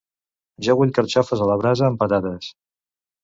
[0.67, 2.49] Jo vull carxofes a la brasa amb patates.